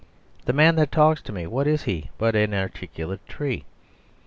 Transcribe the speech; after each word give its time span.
That 0.45 0.53
man 0.53 0.77
that 0.77 0.91
talks 0.91 1.21
to 1.21 1.31
me, 1.31 1.45
what 1.45 1.67
is 1.67 1.83
he 1.83 2.09
but 2.17 2.35
an 2.35 2.55
articulate 2.55 3.23
tree? 3.27 3.65